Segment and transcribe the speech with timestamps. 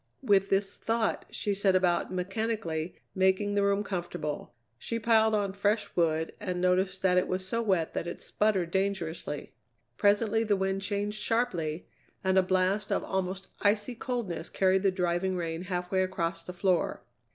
[0.23, 4.51] With this thought she set about, mechanically, making the room comfortable.
[4.79, 8.71] She piled on fresh wood and noticed that it was so wet that it sputtered
[8.71, 9.53] dangerously.
[9.97, 11.85] Presently the wind changed sharply,
[12.23, 17.03] and a blast of almost icy coldness carried the driving rain halfway across the floor.